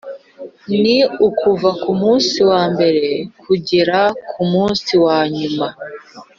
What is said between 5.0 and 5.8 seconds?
wa nyuma